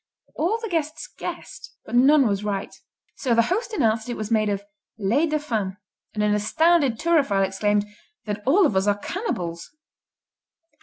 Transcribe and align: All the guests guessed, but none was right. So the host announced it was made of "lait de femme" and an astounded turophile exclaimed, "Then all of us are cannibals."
All 0.33 0.57
the 0.59 0.67
guests 0.67 1.05
guessed, 1.05 1.75
but 1.85 1.93
none 1.93 2.25
was 2.27 2.43
right. 2.43 2.73
So 3.17 3.35
the 3.35 3.43
host 3.53 3.71
announced 3.71 4.09
it 4.09 4.17
was 4.17 4.31
made 4.31 4.49
of 4.49 4.63
"lait 4.97 5.29
de 5.29 5.37
femme" 5.37 5.77
and 6.15 6.23
an 6.23 6.33
astounded 6.33 6.97
turophile 6.97 7.45
exclaimed, 7.45 7.85
"Then 8.25 8.41
all 8.47 8.65
of 8.65 8.75
us 8.75 8.87
are 8.87 8.97
cannibals." 8.97 9.69